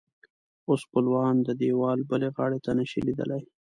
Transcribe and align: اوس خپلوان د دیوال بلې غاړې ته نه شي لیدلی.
اوس 0.67 0.81
خپلوان 0.87 1.35
د 1.43 1.49
دیوال 1.61 1.99
بلې 2.09 2.29
غاړې 2.35 2.59
ته 2.65 2.71
نه 2.79 2.85
شي 2.89 2.99
لیدلی. 3.07 3.41